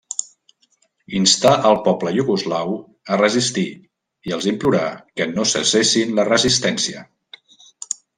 [1.17, 2.73] Instà al poble iugoslau
[3.15, 3.65] a resistir
[4.31, 4.87] i els implorà
[5.21, 7.05] que no cessessin la resistència.